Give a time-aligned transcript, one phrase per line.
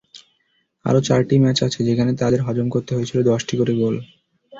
[0.85, 3.95] আরও চারটি ম্যাচ আছে যেখানে তাদের হজম করতে হয়েছিল দশটি করে গোল।